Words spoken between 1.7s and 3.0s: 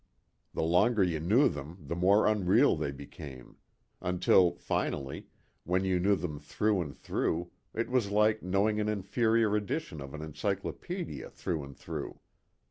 the more unreal they